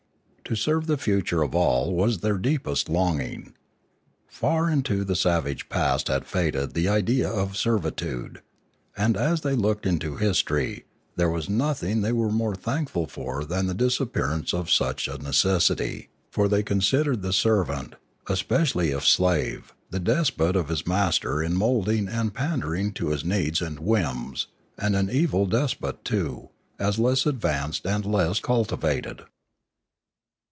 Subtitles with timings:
[0.45, 3.53] To serve the future of all was their deepest longing.
[4.27, 8.41] Far into the savage past had faded the idea of servitude;
[8.97, 10.83] and, as they looked into history,
[11.15, 15.07] there was nothing they Ethics 603 were more thankful for than the disappearance of such
[15.07, 17.95] a necessity; for they considered the servant,
[18.27, 23.23] especially if slave, the despot of his master in moulding and pan dering to his
[23.23, 24.47] needs and whims,
[24.77, 29.21] and an evil despot too, as less advanced and less cultivated.